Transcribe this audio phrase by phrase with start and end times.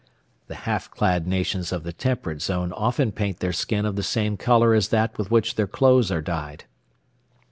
[0.17, 4.01] *(* The half clad nations of the temperate zone often paint their skin of the
[4.01, 6.63] same colour as that with which their clothes are dyed.)